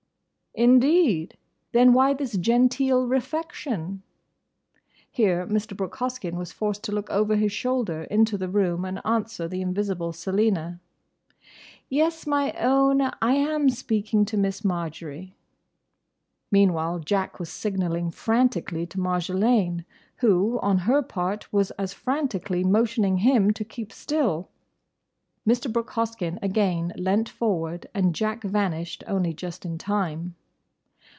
[0.53, 4.03] "Indeed?—Then why this genteel refection?"
[5.09, 5.77] Here Mr.
[5.77, 9.61] Brooke Hoskyn was forced to look over his shoulder into the room and answer the
[9.61, 10.81] invisible Selina.
[11.87, 12.99] "Yes, my own.
[13.21, 15.37] I am speaking to Miss Marjory."
[16.51, 19.85] Meanwhile Jack was signalling frantically to Marjolaine,
[20.17, 24.49] who, on her part, was as frantically motioning him to keep still.
[25.47, 25.71] Mr.
[25.71, 30.35] Brooke Hoskyn again leant forward, and Jack vanished only just in time.